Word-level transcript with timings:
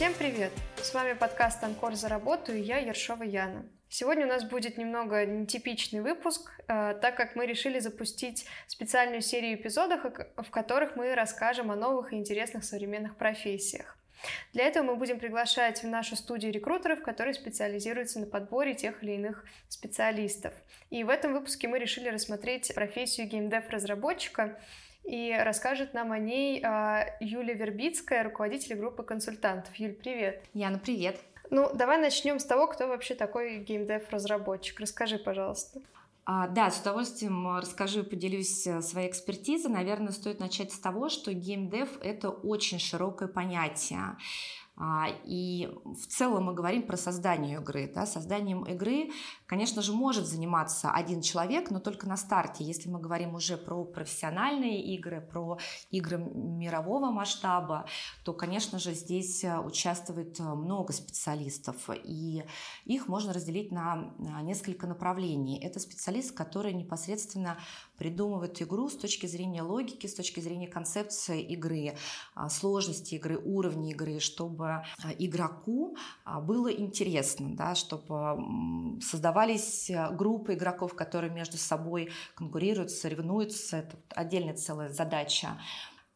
Всем 0.00 0.14
привет! 0.14 0.50
С 0.76 0.94
вами 0.94 1.12
подкаст 1.12 1.62
«Анкор 1.62 1.94
за 1.94 2.08
работу» 2.08 2.54
и 2.54 2.58
я, 2.58 2.78
Ершова 2.78 3.22
Яна. 3.22 3.66
Сегодня 3.90 4.24
у 4.24 4.30
нас 4.30 4.44
будет 4.44 4.78
немного 4.78 5.26
нетипичный 5.26 6.00
выпуск, 6.00 6.50
э, 6.68 6.98
так 7.02 7.18
как 7.18 7.36
мы 7.36 7.44
решили 7.44 7.80
запустить 7.80 8.46
специальную 8.66 9.20
серию 9.20 9.56
эпизодов, 9.56 10.06
в 10.38 10.50
которых 10.50 10.96
мы 10.96 11.14
расскажем 11.14 11.70
о 11.70 11.76
новых 11.76 12.14
и 12.14 12.16
интересных 12.16 12.64
современных 12.64 13.18
профессиях. 13.18 13.98
Для 14.54 14.64
этого 14.64 14.84
мы 14.84 14.96
будем 14.96 15.18
приглашать 15.18 15.82
в 15.82 15.86
нашу 15.86 16.16
студию 16.16 16.50
рекрутеров, 16.50 17.02
которые 17.02 17.34
специализируются 17.34 18.20
на 18.20 18.26
подборе 18.26 18.72
тех 18.72 19.02
или 19.02 19.12
иных 19.12 19.44
специалистов. 19.68 20.54
И 20.88 21.04
в 21.04 21.10
этом 21.10 21.34
выпуске 21.34 21.68
мы 21.68 21.78
решили 21.78 22.08
рассмотреть 22.08 22.74
профессию 22.74 23.28
геймдев-разработчика, 23.28 24.58
и 25.04 25.36
расскажет 25.38 25.94
нам 25.94 26.12
о 26.12 26.18
ней 26.18 26.62
а, 26.64 27.06
Юлия 27.20 27.54
Вербицкая, 27.54 28.22
руководитель 28.22 28.76
группы 28.76 29.02
консультантов. 29.02 29.74
Юль, 29.76 29.94
привет! 29.94 30.44
Яна, 30.54 30.78
привет! 30.78 31.20
Ну, 31.50 31.68
давай 31.74 31.98
начнем 31.98 32.38
с 32.38 32.44
того, 32.44 32.68
кто 32.68 32.86
вообще 32.86 33.14
такой 33.14 33.58
геймдев-разработчик. 33.58 34.78
Расскажи, 34.78 35.18
пожалуйста. 35.18 35.80
А, 36.24 36.46
да, 36.46 36.70
с 36.70 36.80
удовольствием 36.80 37.56
расскажу 37.56 38.00
и 38.00 38.08
поделюсь 38.08 38.64
э, 38.66 38.82
своей 38.82 39.10
экспертизой. 39.10 39.72
Наверное, 39.72 40.12
стоит 40.12 40.38
начать 40.38 40.72
с 40.72 40.78
того, 40.78 41.08
что 41.08 41.32
геймдев— 41.32 41.88
это 42.02 42.30
очень 42.30 42.78
широкое 42.78 43.26
понятие. 43.26 44.16
А, 44.82 45.08
и 45.24 45.68
в 45.84 46.06
целом 46.06 46.44
мы 46.44 46.54
говорим 46.54 46.86
про 46.86 46.96
создание 46.96 47.58
игры. 47.58 47.92
Да? 47.94 48.06
Созданием 48.06 48.64
игры, 48.64 49.10
конечно 49.46 49.82
же, 49.82 49.92
может 49.92 50.26
заниматься 50.26 50.90
один 50.90 51.20
человек, 51.20 51.70
но 51.70 51.80
только 51.80 52.08
на 52.08 52.16
старте. 52.16 52.64
Если 52.64 52.88
мы 52.88 52.98
говорим 52.98 53.34
уже 53.34 53.58
про 53.58 53.84
профессиональные 53.84 54.82
игры, 54.94 55.20
про 55.20 55.58
игры 55.90 56.16
мирового 56.16 57.10
масштаба, 57.10 57.84
то, 58.24 58.32
конечно 58.32 58.78
же, 58.78 58.94
здесь 58.94 59.44
э, 59.44 59.58
участвует 59.58 60.40
э, 60.40 60.44
много 60.44 60.94
специалистов. 60.94 61.90
И 62.02 62.42
их 62.86 63.06
можно 63.06 63.34
разделить 63.34 63.72
на 63.72 64.14
несколько 64.40 64.86
направлений. 64.86 65.60
Это 65.62 65.78
специалист, 65.78 66.34
который 66.34 66.72
непосредственно 66.72 67.58
придумывает 68.00 68.62
игру 68.62 68.88
с 68.88 68.96
точки 68.96 69.26
зрения 69.26 69.60
логики, 69.60 70.06
с 70.06 70.14
точки 70.14 70.40
зрения 70.40 70.66
концепции 70.66 71.42
игры, 71.42 71.98
а, 72.34 72.48
сложности 72.48 73.16
игры, 73.16 73.36
уровня 73.36 73.90
игры, 73.90 74.20
чтобы 74.20 74.68
а, 74.68 74.84
игроку 75.18 75.98
а, 76.24 76.40
было 76.40 76.72
интересно, 76.72 77.54
да, 77.54 77.74
чтобы 77.74 78.98
создавались 79.02 79.90
группы 80.12 80.54
игроков, 80.54 80.94
которые 80.94 81.30
между 81.30 81.58
собой 81.58 82.10
конкурируют, 82.36 82.90
соревнуются. 82.90 83.76
Это 83.76 83.98
отдельная 84.16 84.54
целая 84.54 84.88
задача. 84.88 85.60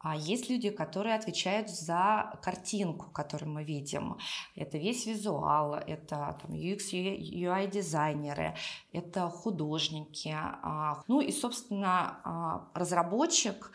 А 0.04 0.14
есть 0.14 0.50
люди, 0.50 0.68
которые 0.68 1.14
отвечают 1.14 1.70
за 1.70 2.38
картинку, 2.42 3.10
которую 3.10 3.50
мы 3.50 3.64
видим. 3.64 4.18
Это 4.54 4.76
весь 4.76 5.06
визуал, 5.06 5.76
это 5.76 6.38
там, 6.42 6.52
UX, 6.52 6.92
UI 6.92 7.70
дизайнеры, 7.70 8.54
это 8.92 9.30
художники. 9.30 10.28
А, 10.36 11.02
ну 11.08 11.22
и, 11.22 11.32
собственно, 11.32 12.20
а, 12.22 12.68
разработчик, 12.74 13.72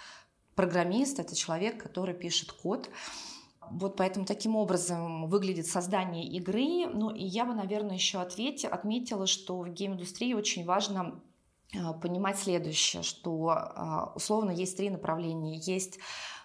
программист– 0.53 1.17
это 1.19 1.35
человек, 1.35 1.81
который 1.81 2.13
пишет 2.13 2.51
код. 2.51 2.91
Вот 3.71 3.97
поэтому 3.97 4.27
таким 4.27 4.55
образом 4.55 5.27
выглядит 5.29 5.65
создание 5.65 6.27
игры. 6.27 6.85
Ну 6.93 7.09
и 7.09 7.23
я 7.23 7.43
бы, 7.45 7.55
наверное, 7.55 7.95
еще 7.95 8.19
ответила, 8.19 8.73
отметила, 8.73 9.25
что 9.25 9.57
в 9.61 9.69
гейм-индустрии 9.69 10.33
очень 10.33 10.63
важно 10.63 11.19
понимать 12.01 12.39
следующее, 12.39 13.03
что 13.03 13.49
а, 13.49 14.11
условно 14.15 14.51
есть 14.51 14.77
три 14.77 14.89
направления. 14.89 15.57
Есть 15.57 15.99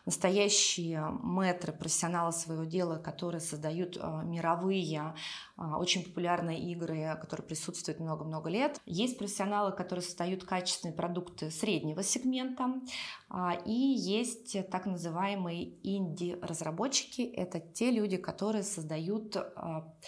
настоящие 0.06 1.00
мэтры, 1.22 1.72
профессионалы 1.72 2.32
своего 2.32 2.64
дела, 2.64 2.98
которые 2.98 3.40
создают 3.40 3.96
а, 4.00 4.22
мировые, 4.22 5.14
а, 5.56 5.78
очень 5.78 6.04
популярные 6.04 6.60
игры, 6.72 7.16
которые 7.20 7.46
присутствуют 7.46 8.00
много-много 8.00 8.50
лет. 8.50 8.80
Есть 8.84 9.18
профессионалы, 9.18 9.72
которые 9.72 10.02
создают 10.02 10.44
качественные 10.44 10.94
продукты 10.94 11.50
среднего 11.50 12.02
сегмента. 12.02 12.74
А, 13.30 13.54
и 13.64 13.72
есть 13.72 14.56
так 14.70 14.86
называемые 14.86 15.74
инди-разработчики. 15.82 17.22
Это 17.22 17.60
те 17.60 17.90
люди, 17.90 18.16
которые 18.16 18.62
создают 18.62 19.36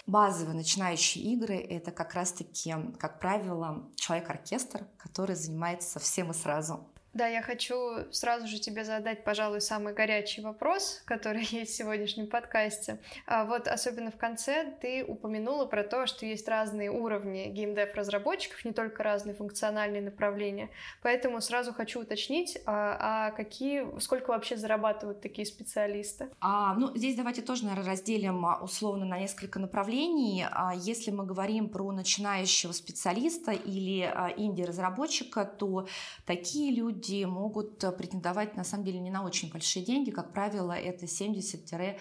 базовые 0.07 0.57
начинающие 0.57 1.25
игры. 1.33 1.57
Это 1.57 1.91
как 1.91 2.15
раз-таки, 2.15 2.75
как 2.99 3.19
правило, 3.19 3.89
человек-оркестр, 3.97 4.87
который 4.99 5.37
занимается 5.37 5.99
всем 5.99 6.31
и 6.31 6.35
сразу. 6.35 6.87
Да, 7.17 7.27
я 7.29 7.41
хочу 7.41 8.05
сразу 8.13 8.47
же 8.47 8.59
тебе 8.59 8.85
задать, 8.85 9.25
пожалуй, 9.25 9.63
самый 9.63 9.95
горячий 9.95 10.43
вопрос, 10.43 11.01
который 11.07 11.45
есть 11.51 11.73
в 11.73 11.75
сегодняшнем 11.75 12.27
подкасте. 12.27 12.99
А 13.27 13.47
вот 13.47 13.69
особенно 13.69 14.11
в 14.11 14.19
конце 14.19 14.77
ты 14.83 15.03
упомянула 15.03 15.65
про 15.65 15.83
то, 15.83 16.07
что 16.07 16.27
есть 16.27 16.47
разные 16.47 16.91
уровни 16.91 17.47
геймдев-разработчиков, 17.47 18.63
не 18.67 18.73
только 18.73 19.03
разные 19.03 19.35
функциональные 19.35 20.03
направления. 20.03 20.69
Поэтому 21.03 21.41
сразу 21.41 21.73
хочу 21.73 22.03
уточнить, 22.03 22.59
а, 22.67 23.29
а 23.29 23.31
какие, 23.31 23.99
сколько 23.99 24.29
вообще 24.29 24.59
зарабатывают 24.59 25.23
такие 25.23 25.47
специалисты? 25.47 26.29
А, 26.43 26.75
ну, 26.75 26.95
здесь 26.95 27.17
давайте 27.17 27.41
тоже, 27.41 27.65
наверное, 27.65 27.93
разделим 27.93 28.45
а, 28.45 28.59
условно 28.63 29.07
на 29.07 29.19
несколько 29.19 29.59
направлений. 29.59 30.45
А, 30.51 30.75
если 30.75 31.11
мы 31.11 31.25
говорим 31.25 31.71
про 31.71 31.91
начинающего 31.93 32.73
специалиста 32.73 33.53
или 33.53 34.03
инди-разработчика, 34.37 35.47
то 35.47 35.89
такие 36.27 36.75
люди 36.75 37.06
люди 37.07 37.25
могут 37.25 37.83
э, 37.85 37.93
претендовать 37.93 38.57
на 38.57 38.65
самом 38.65 38.85
деле 38.85 39.01
не 39.01 39.11
на 39.11 39.25
очень 39.25 39.51
большие 39.51 39.85
деньги, 39.85 40.11
как 40.11 40.33
правило, 40.33 40.73
это 40.73 41.07
70-100 41.07 41.99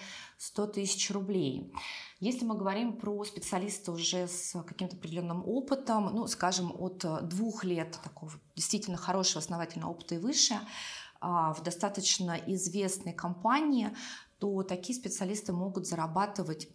тысяч 0.73 1.11
рублей. 1.11 1.73
Если 2.19 2.45
мы 2.45 2.55
говорим 2.55 2.97
про 2.97 3.23
специалиста 3.25 3.91
уже 3.91 4.27
с 4.27 4.61
каким-то 4.63 4.95
определенным 4.95 5.43
опытом, 5.47 6.11
ну, 6.13 6.27
скажем, 6.27 6.73
от 6.77 7.03
э, 7.05 7.21
двух 7.23 7.63
лет 7.63 7.99
такого 8.03 8.31
действительно 8.55 8.97
хорошего 8.97 9.39
основательного 9.39 9.91
опыта 9.91 10.15
и 10.15 10.19
выше, 10.19 10.55
а, 11.21 11.53
в 11.53 11.63
достаточно 11.63 12.37
известной 12.47 13.13
компании, 13.13 13.89
то 14.39 14.63
такие 14.63 14.97
специалисты 14.97 15.53
могут 15.53 15.87
зарабатывать 15.87 16.67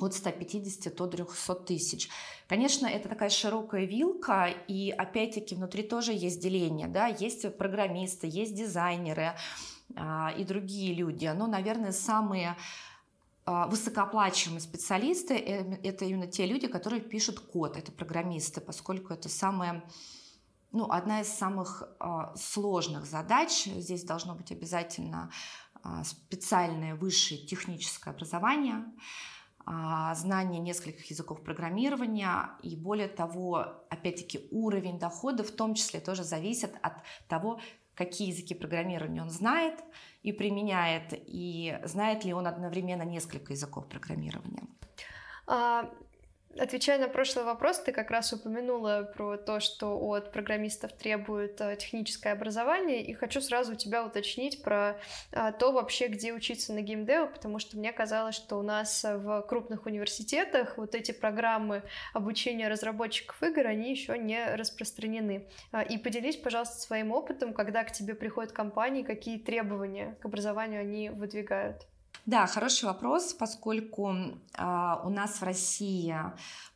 от 0.00 0.14
150 0.14 0.94
до 0.94 1.06
300 1.06 1.54
тысяч. 1.56 2.08
Конечно, 2.48 2.86
это 2.86 3.08
такая 3.08 3.30
широкая 3.30 3.84
вилка, 3.84 4.48
и 4.68 4.90
опять-таки 4.90 5.54
внутри 5.54 5.82
тоже 5.82 6.12
есть 6.12 6.40
деление, 6.40 6.88
да, 6.88 7.06
есть 7.06 7.56
программисты, 7.56 8.26
есть 8.26 8.54
дизайнеры 8.54 9.34
а, 9.96 10.32
и 10.36 10.44
другие 10.44 10.94
люди, 10.94 11.26
но, 11.26 11.46
наверное, 11.46 11.92
самые 11.92 12.56
а, 13.46 13.66
высокооплачиваемые 13.66 14.60
специалисты 14.60 15.34
э,– 15.34 15.76
это 15.82 16.04
именно 16.06 16.26
те 16.26 16.46
люди, 16.46 16.66
которые 16.66 17.02
пишут 17.02 17.40
код, 17.40 17.76
это 17.76 17.92
программисты, 17.92 18.60
поскольку 18.60 19.12
это 19.12 19.28
самая 19.28 19.84
ну, 20.74 20.90
одна 20.90 21.20
из 21.20 21.28
самых 21.28 21.84
а, 22.00 22.34
сложных 22.36 23.06
задач. 23.06 23.64
Здесь 23.64 24.02
должно 24.02 24.34
быть 24.34 24.50
обязательно 24.50 25.30
а, 25.82 26.02
специальное 26.02 26.96
высшее 26.96 27.40
техническое 27.40 28.10
образование, 28.10 28.84
знание 30.14 30.60
нескольких 30.60 31.10
языков 31.10 31.42
программирования 31.42 32.50
и 32.62 32.76
более 32.76 33.08
того, 33.08 33.84
опять-таки 33.88 34.48
уровень 34.50 34.98
дохода 34.98 35.42
в 35.42 35.50
том 35.50 35.74
числе 35.74 36.00
тоже 36.00 36.22
зависит 36.24 36.74
от 36.82 36.94
того, 37.28 37.60
какие 37.94 38.28
языки 38.28 38.54
программирования 38.54 39.22
он 39.22 39.30
знает 39.30 39.80
и 40.22 40.32
применяет, 40.32 41.12
и 41.12 41.78
знает 41.84 42.24
ли 42.24 42.34
он 42.34 42.46
одновременно 42.46 43.02
несколько 43.02 43.52
языков 43.52 43.88
программирования. 43.88 44.64
А, 45.46 45.90
Отвечая 46.56 46.98
на 46.98 47.08
прошлый 47.08 47.44
вопрос, 47.44 47.80
ты 47.80 47.90
как 47.90 48.10
раз 48.12 48.32
упомянула 48.32 49.10
про 49.16 49.36
то, 49.36 49.58
что 49.58 49.98
от 49.98 50.30
программистов 50.30 50.92
требует 50.92 51.60
э, 51.60 51.74
техническое 51.76 52.32
образование, 52.32 53.02
и 53.02 53.12
хочу 53.12 53.40
сразу 53.40 53.72
у 53.72 53.74
тебя 53.74 54.04
уточнить 54.04 54.62
про 54.62 54.96
э, 55.32 55.52
то 55.58 55.72
вообще, 55.72 56.06
где 56.06 56.32
учиться 56.32 56.72
на 56.72 56.80
геймдеву, 56.80 57.28
потому 57.28 57.58
что 57.58 57.76
мне 57.76 57.92
казалось, 57.92 58.36
что 58.36 58.56
у 58.56 58.62
нас 58.62 59.04
в 59.04 59.42
крупных 59.42 59.86
университетах 59.86 60.78
вот 60.78 60.94
эти 60.94 61.10
программы 61.10 61.82
обучения 62.12 62.68
разработчиков 62.68 63.42
игр, 63.42 63.66
они 63.66 63.90
еще 63.90 64.16
не 64.16 64.54
распространены. 64.54 65.48
И 65.90 65.98
поделись, 65.98 66.36
пожалуйста, 66.36 66.80
своим 66.80 67.10
опытом, 67.10 67.52
когда 67.52 67.82
к 67.82 67.92
тебе 67.92 68.14
приходят 68.14 68.52
компании, 68.52 69.02
какие 69.02 69.38
требования 69.38 70.16
к 70.20 70.24
образованию 70.26 70.82
они 70.82 71.10
выдвигают. 71.10 71.86
Да, 72.26 72.46
хороший 72.46 72.86
вопрос, 72.86 73.34
поскольку 73.34 74.10
э, 74.10 74.94
у 75.04 75.10
нас 75.10 75.40
в 75.40 75.42
России 75.42 76.16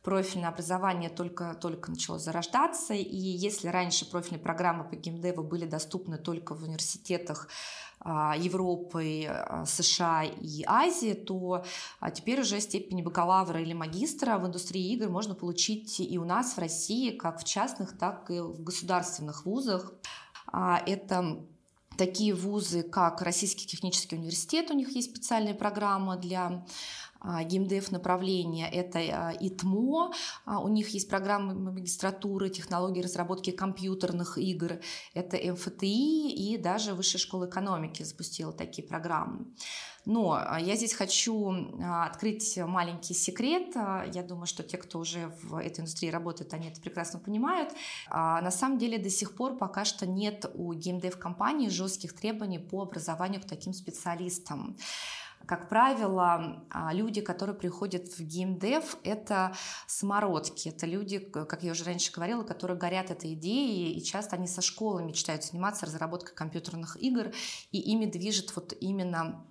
профильное 0.03 0.49
образование 0.49 1.09
только, 1.09 1.55
только 1.55 1.89
начало 1.89 2.19
зарождаться, 2.19 2.93
и 2.93 3.15
если 3.15 3.67
раньше 3.67 4.07
профильные 4.07 4.43
программы 4.43 4.83
по 4.83 4.95
геймдеву 4.95 5.41
были 5.41 5.65
доступны 5.65 6.19
только 6.19 6.53
в 6.53 6.61
университетах 6.65 7.47
э, 8.05 8.33
Европы, 8.37 9.23
э, 9.27 9.65
США 9.65 10.23
и 10.23 10.63
Азии, 10.67 11.13
то 11.13 11.65
э, 11.99 12.11
теперь 12.13 12.41
уже 12.41 12.59
степень 12.59 13.01
бакалавра 13.01 13.59
или 13.59 13.73
магистра 13.73 14.37
в 14.37 14.45
индустрии 14.45 14.93
игр 14.93 15.09
можно 15.09 15.33
получить 15.33 15.99
и 15.99 16.19
у 16.19 16.25
нас 16.25 16.53
в 16.53 16.59
России, 16.59 17.09
как 17.09 17.39
в 17.39 17.43
частных, 17.43 17.97
так 17.97 18.29
и 18.29 18.39
в 18.39 18.61
государственных 18.61 19.47
вузах. 19.47 19.93
Э, 20.53 20.75
это 20.85 21.39
такие 21.99 22.33
вузы, 22.33 22.81
как 22.81 23.21
Российский 23.21 23.67
технический 23.67 24.15
университет, 24.15 24.71
у 24.71 24.73
них 24.73 24.89
есть 24.95 25.11
специальные 25.11 25.53
программы 25.53 26.15
для 26.15 26.65
геймдев 27.23 27.91
направления. 27.91 28.69
Это 28.69 28.99
ИТМО, 29.39 30.11
у 30.45 30.67
них 30.67 30.89
есть 30.89 31.09
программы 31.09 31.53
магистратуры, 31.53 32.49
технологии 32.49 33.01
разработки 33.01 33.51
компьютерных 33.51 34.37
игр. 34.37 34.79
Это 35.13 35.37
МФТИ 35.37 36.29
и 36.29 36.57
даже 36.57 36.93
Высшая 36.93 37.17
школа 37.17 37.45
экономики 37.45 38.03
запустила 38.03 38.53
такие 38.53 38.87
программы. 38.87 39.45
Но 40.05 40.33
а, 40.33 40.59
я 40.59 40.75
здесь 40.75 40.93
хочу 40.93 41.51
а, 41.81 42.05
открыть 42.05 42.57
маленький 42.57 43.13
секрет. 43.13 43.71
А, 43.75 44.05
я 44.11 44.23
думаю, 44.23 44.47
что 44.47 44.63
те, 44.63 44.77
кто 44.77 44.99
уже 44.99 45.31
в 45.43 45.55
этой 45.57 45.81
индустрии 45.81 46.09
работает, 46.09 46.53
они 46.53 46.69
это 46.69 46.81
прекрасно 46.81 47.19
понимают. 47.19 47.73
На 48.09 48.51
самом 48.51 48.77
деле 48.77 48.97
до 48.97 49.09
сих 49.09 49.35
пор 49.35 49.57
пока 49.57 49.85
что 49.85 50.07
нет 50.07 50.49
у 50.55 50.73
геймдев-компаний 50.73 51.69
жестких 51.69 52.13
требований 52.13 52.59
по 52.59 52.81
образованию 52.81 53.41
к 53.41 53.45
таким 53.45 53.73
специалистам. 53.73 54.75
Как 55.45 55.67
правило, 55.67 56.63
люди, 56.91 57.21
которые 57.21 57.55
приходят 57.55 58.07
в 58.07 58.19
геймдев, 58.19 58.97
это 59.03 59.55
самородки, 59.87 60.69
это 60.69 60.85
люди, 60.85 61.17
как 61.17 61.63
я 61.63 61.71
уже 61.71 61.85
раньше 61.85 62.11
говорила, 62.11 62.43
которые 62.43 62.77
горят 62.77 63.09
этой 63.09 63.33
идеей, 63.33 63.97
и 63.97 64.03
часто 64.03 64.35
они 64.35 64.47
со 64.47 64.61
школы 64.61 65.03
мечтают 65.03 65.43
заниматься 65.43 65.85
разработкой 65.87 66.35
компьютерных 66.35 67.01
игр, 67.01 67.31
и 67.71 67.79
ими 67.79 68.05
движет 68.05 68.55
вот 68.55 68.73
именно 68.79 69.43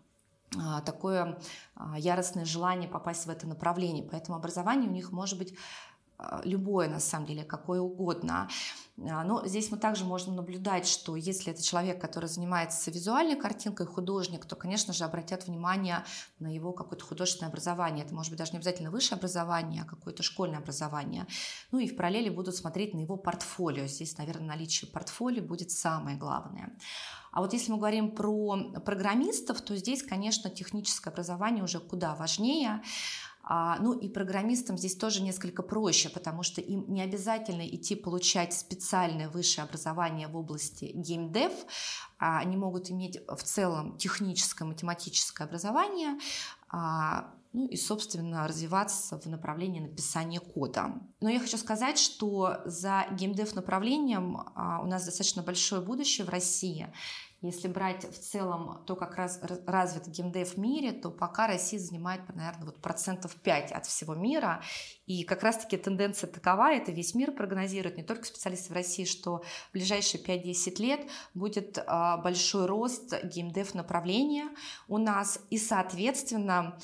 а, 0.57 0.81
такое 0.81 1.39
а, 1.75 1.99
яростное 1.99 2.47
желание 2.47 2.89
попасть 2.89 3.27
в 3.27 3.31
это 3.31 3.47
направление. 3.47 4.09
Поэтому 4.11 4.39
образование 4.39 4.89
у 4.89 4.93
них 4.93 5.13
может 5.13 5.39
быть 5.39 5.53
а, 5.53 5.57
любое, 6.45 6.89
на 6.89 7.01
самом 7.01 7.27
деле, 7.27 7.45
какое 7.45 7.81
угодно. 7.81 8.49
Но 8.97 9.47
здесь 9.47 9.71
мы 9.71 9.79
также 9.79 10.05
можем 10.05 10.35
наблюдать, 10.35 10.87
что 10.89 11.15
если 11.15 11.53
это 11.53 11.63
человек, 11.63 12.01
который 12.01 12.29
занимается 12.29 12.91
визуальной 12.91 13.37
картинкой, 13.37 13.87
художник, 13.87 14.45
то, 14.45 14.57
конечно 14.57 14.93
же, 14.93 15.05
обратят 15.05 15.47
внимание 15.47 16.05
на 16.41 16.53
его 16.53 16.73
какое-то 16.73 17.05
художественное 17.05 17.49
образование. 17.49 18.05
Это 18.05 18.15
может 18.15 18.33
быть 18.33 18.39
даже 18.39 18.53
не 18.53 18.59
обязательно 18.59 18.91
высшее 18.91 19.19
образование, 19.19 19.83
а 19.83 19.85
какое-то 19.85 20.25
школьное 20.25 20.59
образование. 20.59 21.29
Ну 21.71 21.79
и 21.79 21.87
в 21.87 21.95
параллели 21.95 22.29
будут 22.29 22.57
смотреть 22.57 22.93
на 22.95 22.99
его 22.99 23.17
портфолио. 23.17 23.87
Здесь, 23.87 24.19
наверное, 24.19 24.49
наличие 24.49 24.91
портфолио 24.91 25.45
будет 25.45 25.71
самое 25.71 26.17
главное. 26.17 26.77
А 27.31 27.41
вот 27.41 27.53
если 27.53 27.71
мы 27.71 27.79
говорим 27.79 28.11
про 28.11 28.57
программистов, 28.85 29.61
то 29.61 29.77
здесь, 29.77 30.03
конечно, 30.03 30.51
техническое 30.51 31.11
образование 31.11 31.63
уже 31.63 31.79
куда 31.79 32.17
важнее. 32.17 32.83
А, 33.51 33.79
ну 33.81 33.95
и 33.95 34.11
программистам 34.11 34.77
здесь 34.77 34.95
тоже 34.95 35.23
несколько 35.23 35.63
проще, 35.63 36.11
потому 36.11 36.43
что 36.43 36.61
им 36.61 36.85
не 36.93 37.01
обязательно 37.01 37.67
идти 37.67 37.95
получать 37.95 38.53
специальное 38.53 39.31
высшее 39.31 39.65
образование 39.65 40.29
в 40.29 40.37
области 40.37 40.93
геймдев. 40.95 41.53
А 42.19 42.41
они 42.41 42.59
могут 42.59 42.91
иметь 42.91 43.19
в 43.27 43.43
целом 43.43 43.97
техническое, 43.97 44.67
математическое 44.67 45.45
образование, 45.45 46.19
а, 46.69 47.33
ну 47.55 47.67
и, 47.67 47.77
собственно, 47.77 48.47
развиваться 48.47 49.19
в 49.19 49.25
направлении 49.27 49.81
написания 49.81 50.41
кода. 50.41 50.93
Но 51.23 51.31
я 51.31 51.41
хочу 51.41 51.57
сказать, 51.57 51.99
что 51.99 52.59
за 52.67 53.07
геймдев 53.13 53.55
направлением 53.55 54.37
у 54.83 54.87
нас 54.87 55.07
достаточно 55.07 55.43
большое 55.43 55.81
будущее 55.81 56.27
в 56.27 56.29
России. 56.29 56.93
Если 57.41 57.69
брать 57.69 58.05
в 58.05 58.19
целом 58.19 58.83
то, 58.85 58.97
как 58.97 59.15
раз 59.15 59.41
развит 59.65 60.09
геймдев 60.09 60.55
в 60.55 60.57
мире, 60.59 60.91
то 60.91 61.09
пока 61.11 61.47
Россия 61.47 61.79
занимает, 61.79 62.23
наверное, 62.35 62.67
вот 62.67 62.81
процентов 62.81 63.37
5 63.37 63.71
от 63.71 63.87
всего 63.87 64.17
мира. 64.17 64.61
И 65.07 65.23
как 65.23 65.45
раз-таки 65.45 65.77
тенденция 65.77 66.29
такова, 66.29 66.73
это 66.73 66.91
весь 66.91 67.15
мир 67.15 67.31
прогнозирует, 67.31 67.97
не 67.97 68.03
только 68.03 68.25
специалисты 68.25 68.73
в 68.73 68.75
России, 68.75 69.05
что 69.05 69.45
в 69.69 69.73
ближайшие 69.73 70.21
5-10 70.21 70.83
лет 70.83 71.09
будет 71.33 71.79
а, 71.87 72.17
большой 72.17 72.67
рост 72.67 73.15
геймдев 73.23 73.73
направления 73.73 74.49
у 74.89 74.99
нас. 74.99 75.41
И, 75.51 75.59
соответственно, 75.59 76.77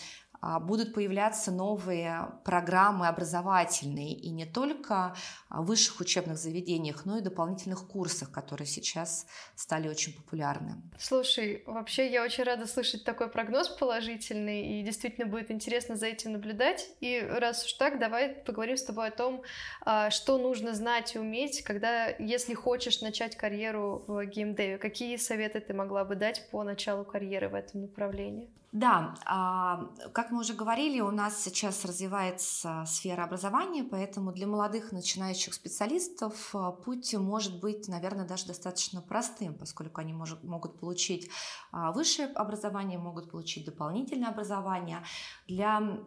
будут 0.60 0.94
появляться 0.94 1.50
новые 1.50 2.28
программы 2.44 3.08
образовательные 3.08 4.12
и 4.12 4.30
не 4.30 4.46
только 4.46 5.14
в 5.48 5.64
высших 5.64 6.00
учебных 6.00 6.38
заведениях, 6.38 7.04
но 7.04 7.18
и 7.18 7.20
дополнительных 7.20 7.86
курсах, 7.86 8.30
которые 8.30 8.66
сейчас 8.66 9.26
стали 9.54 9.88
очень 9.88 10.14
популярны. 10.14 10.82
Слушай, 10.98 11.62
вообще 11.66 12.10
я 12.10 12.22
очень 12.22 12.44
рада 12.44 12.66
слышать 12.66 13.04
такой 13.04 13.28
прогноз 13.28 13.68
положительный, 13.68 14.80
и 14.80 14.82
действительно 14.82 15.26
будет 15.26 15.50
интересно 15.50 15.96
за 15.96 16.06
этим 16.06 16.32
наблюдать. 16.32 16.88
И 17.00 17.20
раз 17.20 17.64
уж 17.64 17.72
так, 17.74 17.98
давай 17.98 18.30
поговорим 18.30 18.76
с 18.76 18.84
тобой 18.84 19.08
о 19.08 19.10
том, 19.10 19.42
а, 19.82 20.10
что 20.10 20.38
нужно 20.38 20.74
знать 20.74 21.14
и 21.14 21.18
уметь, 21.18 21.62
когда, 21.62 22.08
если 22.08 22.54
хочешь 22.54 23.00
начать 23.00 23.36
карьеру 23.36 24.04
в 24.06 24.24
геймдеве. 24.26 24.78
Какие 24.78 25.16
советы 25.16 25.60
ты 25.60 25.74
могла 25.74 26.04
бы 26.04 26.16
дать 26.16 26.48
по 26.50 26.62
началу 26.64 27.04
карьеры 27.04 27.48
в 27.48 27.54
этом 27.54 27.82
направлении? 27.82 28.50
Да, 28.74 29.14
а, 29.24 29.88
как 30.12 30.32
мы 30.32 30.40
уже 30.40 30.52
говорили, 30.52 30.98
у 30.98 31.12
нас 31.12 31.40
сейчас 31.40 31.84
развивается 31.84 32.82
сфера 32.88 33.22
образования, 33.22 33.84
поэтому 33.84 34.32
для 34.32 34.48
молодых 34.48 34.90
начинающих 34.90 35.54
специалистов 35.54 36.50
а, 36.52 36.72
путь 36.72 37.14
может 37.14 37.60
быть, 37.60 37.86
наверное, 37.86 38.26
даже 38.26 38.46
достаточно 38.46 39.00
простым, 39.00 39.54
поскольку 39.54 40.00
они 40.00 40.12
может, 40.12 40.42
могут 40.42 40.80
получить 40.80 41.30
а, 41.70 41.92
высшее 41.92 42.26
образование, 42.30 42.98
могут 42.98 43.30
получить 43.30 43.64
дополнительное 43.64 44.30
образование. 44.30 45.04
Для 45.46 46.00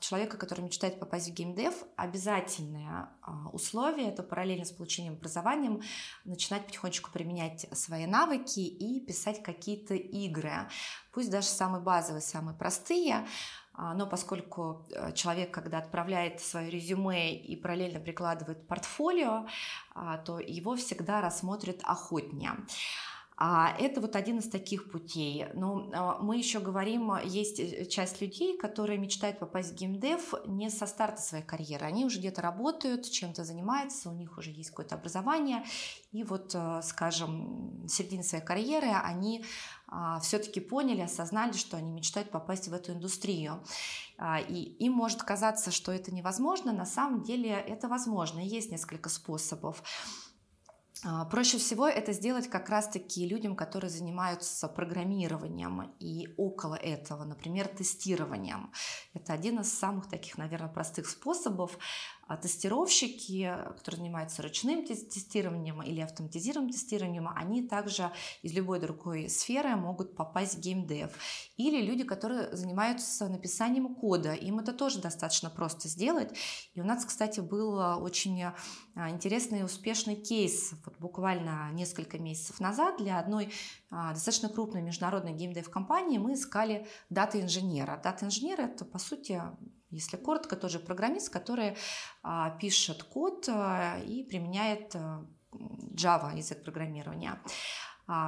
человека, 0.00 0.36
который 0.36 0.60
мечтает 0.60 1.00
попасть 1.00 1.30
в 1.30 1.32
геймдев, 1.32 1.74
обязательное 1.96 3.08
условие– 3.52 4.08
это 4.10 4.22
параллельно 4.22 4.66
с 4.66 4.72
получением 4.72 5.14
образования 5.14 5.80
начинать 6.26 6.66
потихонечку 6.66 7.10
применять 7.10 7.66
свои 7.72 8.04
навыки 8.04 8.60
и 8.60 9.00
писать 9.00 9.42
какие-то 9.42 9.94
игры 9.94 10.68
пусть 11.16 11.30
даже 11.30 11.46
самые 11.46 11.80
базовые, 11.86 12.20
самые 12.20 12.56
простые, 12.56 13.26
а, 13.78 13.94
но 13.94 14.06
поскольку 14.06 14.86
э, 14.90 15.12
человек, 15.12 15.52
когда 15.52 15.78
отправляет 15.78 16.40
свое 16.40 16.70
резюме 16.70 17.36
и 17.36 17.56
параллельно 17.56 18.00
прикладывает 18.00 18.66
портфолио, 18.66 19.46
а, 19.94 20.18
то 20.18 20.38
его 20.38 20.74
всегда 20.76 21.20
рассмотрят 21.20 21.80
охотнее. 21.84 22.52
А 23.38 23.76
это 23.78 24.00
вот 24.00 24.16
один 24.16 24.38
из 24.38 24.48
таких 24.48 24.90
путей. 24.90 25.46
Но 25.52 25.90
а, 25.92 26.18
мы 26.22 26.38
еще 26.38 26.58
говорим, 26.58 27.12
есть 27.22 27.60
э, 27.60 27.84
часть 27.84 28.22
людей, 28.22 28.56
которые 28.56 28.98
мечтают 28.98 29.38
попасть 29.38 29.72
в 29.72 29.74
геймдев 29.74 30.32
не 30.46 30.70
со 30.70 30.86
старта 30.86 31.20
своей 31.20 31.44
карьеры. 31.44 31.84
Они 31.84 32.06
уже 32.06 32.18
где-то 32.18 32.40
работают, 32.40 33.10
чем-то 33.10 33.44
занимаются, 33.44 34.08
у 34.08 34.14
них 34.14 34.38
уже 34.38 34.50
есть 34.50 34.70
какое-то 34.70 34.94
образование. 34.94 35.64
И 36.12 36.24
вот, 36.24 36.54
э, 36.54 36.80
скажем, 36.82 37.84
в 37.84 37.88
середине 37.88 38.22
своей 38.22 38.42
карьеры 38.42 38.88
они 39.04 39.44
все-таки 40.20 40.60
поняли, 40.60 41.00
осознали, 41.00 41.52
что 41.52 41.76
они 41.76 41.90
мечтают 41.90 42.30
попасть 42.30 42.68
в 42.68 42.72
эту 42.72 42.92
индустрию. 42.92 43.62
И 44.48 44.76
им 44.80 44.92
может 44.92 45.22
казаться, 45.22 45.70
что 45.70 45.92
это 45.92 46.12
невозможно. 46.12 46.72
На 46.72 46.86
самом 46.86 47.22
деле 47.22 47.50
это 47.50 47.88
возможно. 47.88 48.40
Есть 48.40 48.70
несколько 48.70 49.08
способов. 49.08 49.82
А, 51.04 51.24
проще 51.26 51.58
всего 51.58 51.86
это 51.86 52.12
сделать 52.12 52.48
как 52.48 52.70
раз-таки 52.70 53.28
людям, 53.28 53.54
которые 53.54 53.90
занимаются 53.90 54.66
программированием 54.66 55.94
и 56.00 56.28
около 56.36 56.74
этого, 56.74 57.24
например, 57.24 57.68
тестированием. 57.68 58.72
Это 59.12 59.32
один 59.34 59.60
из 59.60 59.72
самых 59.72 60.08
таких, 60.08 60.38
наверное, 60.38 60.68
простых 60.68 61.08
способов 61.08 61.78
а 62.26 62.36
тестировщики, 62.36 63.56
которые 63.76 63.98
занимаются 63.98 64.42
ручным 64.42 64.84
тестированием 64.84 65.82
или 65.82 66.00
автоматизированным 66.00 66.72
тестированием, 66.72 67.28
они 67.28 67.62
также 67.62 68.10
из 68.42 68.52
любой 68.52 68.80
другой 68.80 69.28
сферы 69.28 69.76
могут 69.76 70.16
попасть 70.16 70.56
в 70.56 70.60
геймдев. 70.60 71.10
Или 71.56 71.82
люди, 71.82 72.04
которые 72.04 72.54
занимаются 72.56 73.28
написанием 73.28 73.94
кода, 73.94 74.32
им 74.32 74.58
это 74.58 74.72
тоже 74.72 75.00
достаточно 75.00 75.50
просто 75.50 75.88
сделать. 75.88 76.36
И 76.74 76.80
у 76.80 76.84
нас, 76.84 77.04
кстати, 77.04 77.40
был 77.40 77.78
очень 78.02 78.42
а, 78.42 79.10
интересный 79.10 79.60
и 79.60 79.64
успешный 79.64 80.16
кейс 80.16 80.72
вот 80.84 80.98
буквально 80.98 81.70
несколько 81.72 82.18
месяцев 82.18 82.58
назад 82.60 82.96
для 82.98 83.18
одной 83.18 83.52
а, 83.90 84.12
достаточно 84.12 84.48
крупной 84.48 84.82
международной 84.82 85.32
геймдев-компании 85.32 86.18
мы 86.18 86.34
искали 86.34 86.86
дата-инженера. 87.08 88.00
Дата-инженер– 88.02 88.60
это, 88.62 88.84
по 88.84 88.98
сути, 88.98 89.40
если 89.90 90.16
коротко, 90.16 90.56
тоже 90.56 90.78
программист, 90.78 91.30
который 91.30 91.76
а, 92.22 92.50
пишет 92.50 93.02
код 93.04 93.48
а, 93.48 93.98
и 94.04 94.24
применяет 94.24 94.94
а, 94.94 95.24
Java 95.94 96.36
язык 96.36 96.62
программирования. 96.62 97.40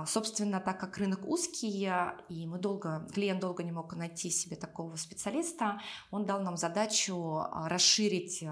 Собственно, 0.06 0.58
так 0.58 0.80
как 0.80 0.98
рынок 0.98 1.24
узкий, 1.24 1.88
и 2.28 2.46
мы 2.46 2.58
долго, 2.58 3.06
клиент 3.14 3.40
долго 3.40 3.62
не 3.62 3.70
мог 3.70 3.94
найти 3.94 4.28
себе 4.28 4.56
такого 4.56 4.96
специалиста, 4.96 5.80
он 6.10 6.26
дал 6.26 6.42
нам 6.42 6.56
задачу 6.56 7.44
расширить 7.52 8.42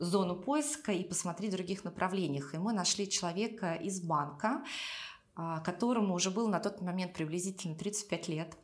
зону 0.00 0.34
поиска 0.34 0.90
и 0.90 1.04
посмотреть 1.04 1.52
в 1.52 1.56
других 1.56 1.84
направлениях. 1.84 2.54
И 2.54 2.58
мы 2.58 2.72
нашли 2.72 3.08
человека 3.08 3.74
из 3.74 4.00
банка, 4.00 4.64
которому 5.64 6.14
уже 6.14 6.32
было 6.32 6.48
на 6.48 6.58
тот 6.58 6.80
момент 6.80 7.12
приблизительно 7.14 7.76
35 7.76 8.28
лет. 8.28 8.56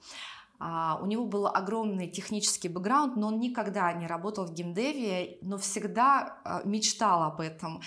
А, 0.58 0.98
у 1.02 1.06
него 1.06 1.26
был 1.26 1.46
огромный 1.46 2.08
технический 2.08 2.68
бэкграунд, 2.68 3.16
но 3.16 3.28
он 3.28 3.40
никогда 3.40 3.92
не 3.92 4.06
работал 4.06 4.46
в 4.46 4.52
геймдеве, 4.52 5.38
но 5.42 5.58
всегда 5.58 6.38
а, 6.44 6.62
мечтал 6.64 7.22
об 7.24 7.40
этом. 7.40 7.80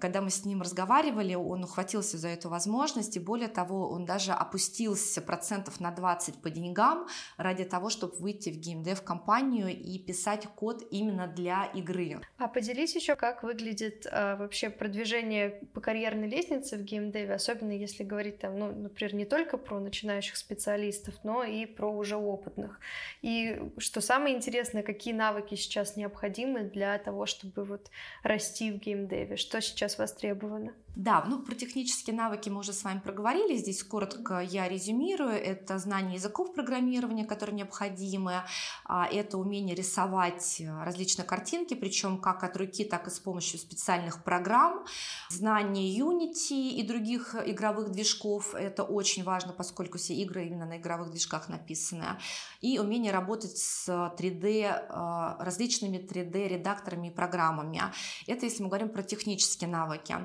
Когда 0.00 0.20
мы 0.20 0.30
с 0.30 0.44
ним 0.44 0.62
разговаривали, 0.62 1.34
он 1.34 1.64
ухватился 1.64 2.18
за 2.18 2.28
эту 2.28 2.48
возможность, 2.48 3.16
и 3.16 3.20
более 3.20 3.48
того, 3.48 3.88
он 3.90 4.04
даже 4.04 4.32
опустился 4.32 5.20
процентов 5.20 5.80
на 5.80 5.90
20 5.90 6.36
по 6.42 6.50
деньгам 6.50 7.06
ради 7.36 7.64
того, 7.64 7.90
чтобы 7.90 8.16
выйти 8.16 8.50
в 8.50 8.56
геймдев-компанию 8.56 9.68
и 9.68 9.98
писать 9.98 10.46
код 10.54 10.82
именно 10.90 11.26
для 11.26 11.64
игры. 11.74 12.20
А 12.38 12.48
поделись 12.48 12.94
еще, 12.94 13.16
как 13.16 13.42
выглядит 13.42 14.06
а, 14.10 14.36
вообще 14.36 14.70
продвижение 14.70 15.50
по 15.74 15.80
карьерной 15.80 16.28
лестнице 16.28 16.76
в 16.76 16.82
геймдеве, 16.82 17.34
особенно 17.34 17.72
если 17.72 18.04
говорить 18.04 18.38
там, 18.38 18.58
ну, 18.58 18.72
например, 18.72 19.14
не 19.14 19.24
только 19.24 19.58
про 19.58 19.80
начинающих 19.80 20.36
специалистов, 20.36 21.14
но 21.24 21.42
и 21.42 21.66
про 21.66 21.90
уже 21.90 22.16
опытных. 22.16 22.80
И 23.22 23.60
что 23.78 24.00
самое 24.00 24.36
интересное, 24.36 24.82
какие 24.82 25.14
навыки 25.14 25.54
сейчас 25.54 25.96
необходимы 25.96 26.62
для 26.62 26.98
того, 26.98 27.26
чтобы 27.26 27.64
вот 27.64 27.90
расти 28.22 28.70
в 28.70 28.78
геймдеве, 28.78 29.36
что 29.36 29.55
сейчас 29.60 29.98
востребовано? 29.98 30.72
Да, 30.96 31.22
ну 31.28 31.40
про 31.40 31.54
технические 31.54 32.16
навыки 32.16 32.48
мы 32.48 32.60
уже 32.60 32.72
с 32.72 32.82
вами 32.82 33.00
проговорили. 33.00 33.58
Здесь 33.58 33.82
коротко 33.82 34.40
я 34.40 34.66
резюмирую. 34.66 35.32
Это 35.32 35.78
знание 35.78 36.14
языков 36.14 36.54
программирования, 36.54 37.26
которые 37.26 37.54
необходимы. 37.54 38.44
А, 38.86 39.06
это 39.06 39.36
умение 39.36 39.74
рисовать 39.74 40.62
различные 40.82 41.26
картинки, 41.26 41.74
причем 41.74 42.18
как 42.18 42.42
от 42.44 42.56
руки, 42.56 42.82
так 42.82 43.08
и 43.08 43.10
с 43.10 43.20
помощью 43.20 43.58
специальных 43.58 44.24
программ. 44.24 44.86
Знание 45.28 45.94
Unity 46.00 46.70
и 46.70 46.82
других 46.82 47.34
игровых 47.44 47.90
движков. 47.90 48.54
Это 48.54 48.82
очень 48.82 49.22
важно, 49.22 49.52
поскольку 49.52 49.98
все 49.98 50.14
игры 50.14 50.46
именно 50.46 50.64
на 50.64 50.78
игровых 50.78 51.10
движках 51.10 51.50
написаны. 51.50 52.18
И 52.62 52.78
умение 52.78 53.12
работать 53.12 53.58
с 53.58 53.86
3D, 54.18 54.86
а, 54.88 55.36
различными 55.40 55.98
3D-редакторами 55.98 57.08
и 57.08 57.10
программами. 57.10 57.82
Это 58.26 58.46
если 58.46 58.62
мы 58.62 58.70
говорим 58.70 58.88
про 58.88 59.02
технические 59.02 59.68
навыки. 59.68 60.16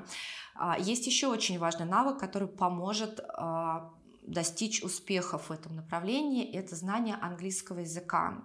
А, 0.54 0.78
есть 0.78 1.06
еще 1.06 1.28
очень 1.28 1.58
важный 1.58 1.86
навык, 1.86 2.18
который 2.18 2.48
поможет 2.48 3.20
а, 3.20 3.92
достичь 4.22 4.82
успехов 4.82 5.48
в 5.48 5.52
этом 5.52 5.74
направлении, 5.76 6.52
это 6.52 6.76
знание 6.76 7.16
английского 7.20 7.80
языка. 7.80 8.44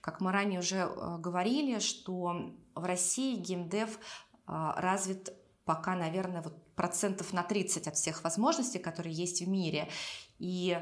Как 0.00 0.20
мы 0.20 0.32
ранее 0.32 0.60
уже 0.60 0.82
а, 0.82 1.18
говорили, 1.18 1.78
что 1.80 2.54
в 2.74 2.84
России 2.84 3.36
геймдев 3.36 3.98
развит 4.46 5.34
пока, 5.66 5.94
наверное, 5.94 6.40
вот 6.40 6.74
процентов 6.74 7.34
на 7.34 7.42
30 7.42 7.86
от 7.86 7.96
всех 7.96 8.24
возможностей, 8.24 8.78
которые 8.78 9.14
есть 9.14 9.42
в 9.42 9.48
мире. 9.48 9.90
И 10.38 10.80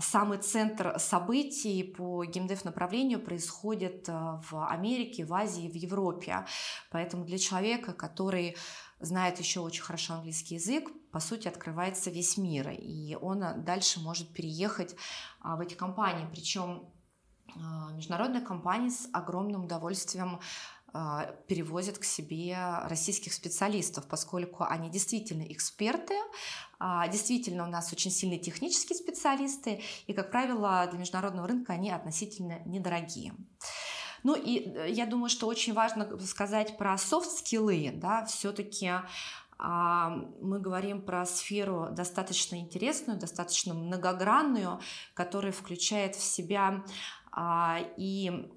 самый 0.00 0.38
центр 0.38 0.94
событий 1.00 1.82
по 1.82 2.24
геймдев 2.24 2.64
направлению 2.64 3.18
происходит 3.18 4.06
в 4.06 4.68
Америке, 4.70 5.24
в 5.24 5.34
Азии, 5.34 5.68
в 5.68 5.74
Европе. 5.74 6.46
Поэтому 6.92 7.24
для 7.24 7.38
человека, 7.38 7.92
который 7.92 8.56
знает 9.00 9.38
еще 9.38 9.60
очень 9.60 9.82
хорошо 9.82 10.14
английский 10.14 10.56
язык, 10.56 10.90
по 11.10 11.20
сути, 11.20 11.48
открывается 11.48 12.10
весь 12.10 12.36
мир, 12.36 12.70
и 12.70 13.16
он 13.20 13.42
дальше 13.64 14.00
может 14.00 14.32
переехать 14.32 14.94
а, 15.40 15.56
в 15.56 15.60
эти 15.60 15.74
компании. 15.74 16.28
Причем 16.30 16.90
а, 17.56 17.92
международные 17.92 18.42
компании 18.42 18.90
с 18.90 19.08
огромным 19.12 19.64
удовольствием 19.64 20.40
а, 20.92 21.26
перевозят 21.46 21.98
к 21.98 22.04
себе 22.04 22.58
российских 22.84 23.32
специалистов, 23.32 24.06
поскольку 24.06 24.64
они 24.64 24.90
действительно 24.90 25.42
эксперты, 25.42 26.14
действительно 27.10 27.64
у 27.64 27.70
нас 27.70 27.92
очень 27.92 28.12
сильные 28.12 28.38
технические 28.38 28.96
специалисты, 28.96 29.82
и, 30.06 30.12
как 30.12 30.30
правило, 30.30 30.86
для 30.88 31.00
международного 31.00 31.48
рынка 31.48 31.72
они 31.72 31.90
относительно 31.90 32.60
недорогие. 32.66 33.34
Ну 34.22 34.34
и 34.34 34.68
э, 34.68 34.90
я 34.90 35.06
думаю, 35.06 35.28
что 35.28 35.46
очень 35.46 35.72
важно 35.72 36.18
сказать 36.20 36.76
про 36.78 36.96
софт-скиллы, 36.98 37.92
да, 37.94 38.24
все-таки 38.24 38.92
а, 39.60 40.10
мы 40.40 40.60
говорим 40.60 41.02
про 41.02 41.26
сферу 41.26 41.88
достаточно 41.90 42.56
интересную, 42.56 43.18
достаточно 43.18 43.74
многогранную, 43.74 44.80
которая 45.14 45.52
включает 45.52 46.14
в 46.14 46.22
себя 46.22 46.84
а, 47.32 47.80
и 47.96 48.48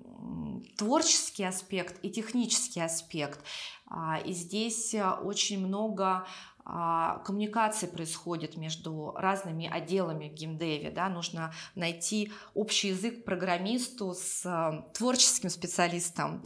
творческий 0.78 1.44
аспект, 1.44 1.98
и 2.04 2.12
технический 2.12 2.82
аспект. 2.82 3.44
А, 3.88 4.20
и 4.20 4.32
здесь 4.32 4.94
э, 4.94 5.10
очень 5.10 5.66
много 5.66 6.26
а, 6.64 7.20
коммуникации 7.20 7.88
происходит 7.88 8.58
между 8.58 9.14
разными 9.16 9.68
отделами 9.68 10.30
в 10.30 10.34
геймдеве. 10.34 10.92
Да? 10.92 11.10
Нужно 11.10 11.54
найти 11.76 12.32
общий 12.54 12.90
язык 12.90 13.26
программисту 13.26 14.14
с 14.14 14.46
а, 14.46 14.86
творческим 14.94 15.50
специалистом. 15.50 16.44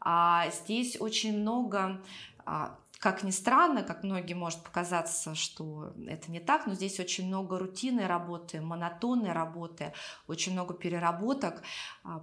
А 0.00 0.50
здесь 0.50 1.00
очень 1.00 1.38
много 1.38 2.02
а, 2.44 2.78
как 3.04 3.22
ни 3.22 3.32
странно, 3.32 3.82
как 3.82 4.02
многие 4.02 4.32
может 4.32 4.62
показаться, 4.62 5.34
что 5.34 5.92
это 6.08 6.30
не 6.30 6.40
так, 6.40 6.66
но 6.66 6.72
здесь 6.72 6.98
очень 6.98 7.26
много 7.26 7.58
рутинной 7.58 8.06
работы, 8.06 8.62
монотонной 8.62 9.32
работы, 9.32 9.92
очень 10.26 10.52
много 10.52 10.72
переработок, 10.72 11.62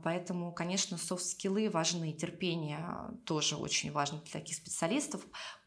поэтому, 0.04 0.52
конечно, 0.52 0.98
софт-скиллы 0.98 1.70
важны, 1.70 2.14
терпение 2.14 2.84
тоже 3.26 3.58
очень 3.58 3.92
важно 3.92 4.22
для 4.22 4.32
таких 4.32 4.56
специалистов, 4.56 5.22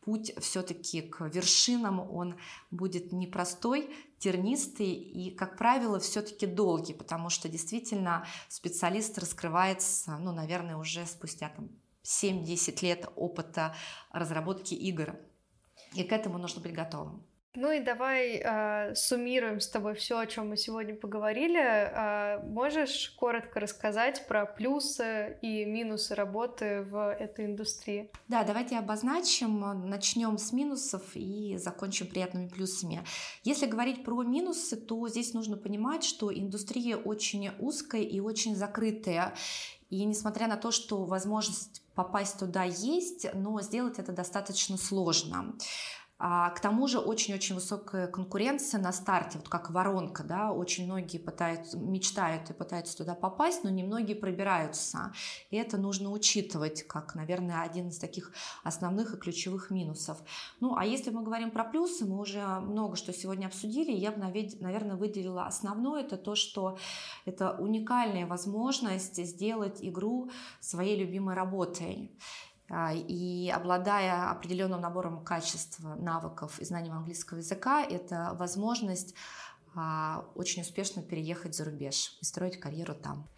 путь 0.05 0.33
все-таки 0.41 1.03
к 1.03 1.27
вершинам, 1.29 2.01
он 2.01 2.37
будет 2.71 3.13
непростой, 3.13 3.91
тернистый 4.19 4.93
и, 4.93 5.31
как 5.31 5.57
правило, 5.57 5.99
все-таки 5.99 6.47
долгий, 6.47 6.95
потому 6.95 7.31
что 7.31 7.49
действительно 7.49 8.27
специалист 8.49 9.19
раскрывается, 9.19 10.17
ну, 10.19 10.33
наверное, 10.33 10.77
уже 10.77 11.07
спустя 11.07 11.49
там, 11.49 11.71
7-10 12.05 12.83
лет 12.83 13.09
опыта 13.17 13.75
разработки 14.11 14.75
игр. 14.75 15.17
И 15.95 16.05
к 16.05 16.13
этому 16.13 16.39
нужно 16.39 16.61
быть 16.61 16.73
готовым. 16.73 17.25
Ну 17.57 17.71
и 17.71 17.79
давай 17.79 18.43
э, 18.43 18.95
суммируем 18.97 19.61
с 19.61 19.69
тобой 19.69 19.95
все, 19.95 20.19
о 20.19 20.27
чем 20.27 20.49
мы 20.49 20.57
сегодня 20.57 20.97
поговорили. 20.97 21.61
Э, 21.61 22.41
можешь 22.43 23.15
коротко 23.17 23.61
рассказать 23.61 24.27
про 24.27 24.45
плюсы 24.45 25.39
и 25.41 25.65
минусы 25.65 26.17
работы 26.17 26.83
в 26.83 27.13
этой 27.13 27.47
индустрии? 27.47 28.11
Да, 28.27 28.43
давайте 28.43 28.77
обозначим. 28.77 29.89
Начнем 29.89 30.37
с 30.37 30.53
минусов 30.53 31.03
и 31.15 31.57
закончим 31.57 32.09
приятными 32.09 32.49
плюсами. 32.49 33.05
Если 33.45 33.67
говорить 33.67 34.03
про 34.03 34.25
минусы, 34.25 34.77
то 34.77 35.09
здесь 35.09 35.33
нужно 35.33 35.57
понимать, 35.57 36.03
что 36.03 36.35
индустрия 36.35 36.97
очень 36.97 37.51
узкая 37.61 38.03
и 38.03 38.19
очень 38.19 38.57
закрытая. 38.57 39.33
И 39.91 40.05
несмотря 40.05 40.49
на 40.49 40.57
то, 40.57 40.73
что 40.73 41.05
возможность 41.05 41.83
попасть 41.95 42.41
туда 42.41 42.65
есть, 42.65 43.29
но 43.33 43.61
сделать 43.61 44.01
это 44.01 44.11
достаточно 44.11 44.77
сложно. 44.77 45.55
А, 46.17 46.51
к 46.51 46.61
тому 46.61 46.87
же 46.87 47.01
очень-очень 47.01 47.57
высокая 47.57 48.07
конкуренция 48.07 48.81
на 48.81 48.93
старте, 48.93 49.39
вот 49.39 49.49
как 49.49 49.71
воронка, 49.71 50.23
да, 50.23 50.53
очень 50.53 50.85
многие 50.85 51.19
пытаются, 51.19 51.77
мечтают 51.77 52.49
и 52.51 52.53
пытаются 52.53 52.97
туда 52.97 53.15
попасть, 53.15 53.65
но 53.65 53.71
немногие 53.71 54.17
пробираются. 54.17 55.13
И 55.51 55.57
это 55.57 55.77
нужно 55.77 56.13
учитывать, 56.13 56.87
как, 56.87 57.17
наверное, 57.17 57.63
один 57.63 57.89
из 57.89 57.99
таких 57.99 58.33
основных 58.63 59.15
и 59.15 59.17
ключевых 59.17 59.71
минусов. 59.71 60.19
Ну, 60.61 60.77
а 60.77 60.85
если 60.85 61.11
мы 61.11 61.25
говорим 61.25 61.51
про 61.51 61.65
плюсы, 61.65 62.05
мы 62.05 62.21
уже 62.21 62.45
много 62.61 62.95
что 62.95 63.13
сегодня 63.13 63.47
обсудили, 63.47 63.91
я 63.91 64.13
бы, 64.13 64.19
наверное, 64.19 64.97
выделила 64.97 65.47
основное, 65.47 66.03
это 66.03 66.17
то, 66.17 66.37
что 66.37 66.79
это 67.25 67.57
уникальная 67.59 68.27
возможность 68.27 69.17
сделать 69.25 69.79
игру 69.81 70.31
своей 70.61 70.97
любимой 70.97 71.35
работой. 71.35 72.13
А, 72.71 72.93
и 72.95 73.51
обладая 73.51 74.31
определенным 74.31 74.81
набором 74.81 75.23
качеств, 75.23 75.81
навыков 75.81 76.59
и 76.61 76.65
знаний 76.65 76.91
английского 76.91 77.39
языка, 77.39 77.85
это 77.85 78.33
возможность 78.35 79.15
а, 79.75 80.25
очень 80.35 80.63
успешно 80.63 81.03
переехать 81.03 81.55
за 81.55 81.65
рубеж 81.65 82.17
и 82.21 82.25
строить 82.25 82.59
карьеру 82.59 82.95
там. 82.95 83.29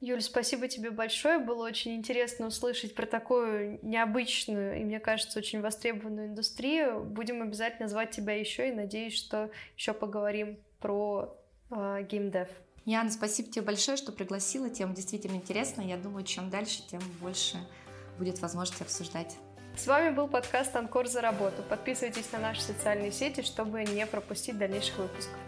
Юль, 0.00 0.22
спасибо 0.22 0.66
тебе 0.66 0.90
большое. 0.90 1.38
Было 1.38 1.66
очень 1.66 1.94
интересно 1.94 2.46
услышать 2.46 2.94
про 2.94 3.04
такую 3.04 3.78
необычную 3.82 4.80
и, 4.80 4.84
мне 4.84 4.98
кажется, 4.98 5.38
очень 5.38 5.60
востребованную 5.60 6.28
индустрию. 6.28 7.04
Будем 7.04 7.42
обязательно 7.42 7.86
звать 7.86 8.10
тебя 8.10 8.34
еще 8.34 8.70
и 8.70 8.72
надеюсь, 8.72 9.14
что 9.14 9.50
еще 9.76 9.92
поговорим 9.92 10.58
про 10.80 11.36
э, 11.70 12.06
геймдев. 12.10 12.48
Яна, 12.86 13.10
спасибо 13.10 13.50
тебе 13.50 13.62
большое, 13.62 13.98
что 13.98 14.10
пригласила. 14.10 14.70
Тема 14.70 14.94
действительно 14.94 15.36
интересная. 15.36 15.84
Я 15.84 15.98
думаю, 15.98 16.24
чем 16.24 16.48
дальше, 16.48 16.82
тем 16.88 17.02
больше 17.20 17.58
будет 18.20 18.40
возможность 18.42 18.82
обсуждать. 18.82 19.36
С 19.76 19.86
вами 19.86 20.14
был 20.14 20.28
подкаст 20.28 20.76
«Анкор 20.76 21.08
за 21.08 21.22
работу». 21.22 21.62
Подписывайтесь 21.70 22.30
на 22.32 22.38
наши 22.38 22.60
социальные 22.60 23.12
сети, 23.12 23.40
чтобы 23.40 23.82
не 23.84 24.06
пропустить 24.06 24.58
дальнейших 24.58 24.98
выпусков. 24.98 25.38